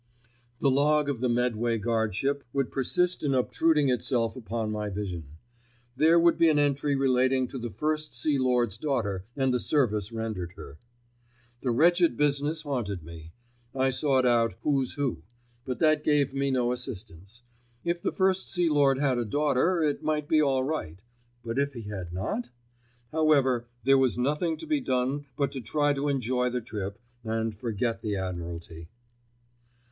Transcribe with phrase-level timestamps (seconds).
[0.57, 5.37] The log of the Medway guardship would persist in obtruding itself upon my vision.
[5.95, 10.11] There would be an entry relating to the First Sea Lord's daughter and the service
[10.11, 10.79] rendered her.
[11.59, 13.31] The wretched business haunted me.
[13.75, 15.21] I sought out "Who's Who";
[15.65, 17.43] but that gave me no assistance.
[17.83, 20.99] If the First Sea Lord had a daughter, it might be all right;
[21.43, 22.49] but if he had not?
[23.11, 27.53] However, there was nothing to be done but to try to enjoy the trip, and
[27.55, 28.89] forget the Admiralty.